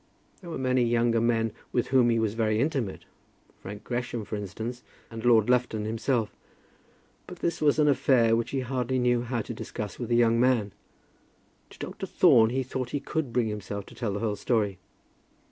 There 0.41 0.49
were 0.49 0.57
many 0.57 0.81
younger 0.83 1.21
men 1.21 1.51
with 1.71 1.89
whom 1.89 2.09
he 2.09 2.17
was 2.17 2.33
very 2.33 2.59
intimate, 2.59 3.05
Frank 3.59 3.83
Gresham, 3.83 4.25
for 4.25 4.35
instance, 4.35 4.81
and 5.11 5.23
Lord 5.23 5.47
Lufton 5.47 5.85
himself; 5.85 6.35
but 7.27 7.37
this 7.37 7.61
was 7.61 7.77
an 7.77 7.87
affair 7.87 8.35
which 8.35 8.49
he 8.49 8.61
hardly 8.61 8.97
knew 8.97 9.21
how 9.21 9.43
to 9.43 9.53
discuss 9.53 9.99
with 9.99 10.09
a 10.09 10.15
young 10.15 10.39
man. 10.39 10.71
To 11.69 11.77
Dr. 11.77 12.07
Thorne 12.07 12.49
he 12.49 12.63
thought 12.63 12.85
that 12.87 12.91
he 12.93 12.99
could 12.99 13.31
bring 13.31 13.47
himself 13.49 13.85
to 13.85 13.93
tell 13.93 14.13
the 14.13 14.21
whole 14.21 14.35
story. 14.35 14.79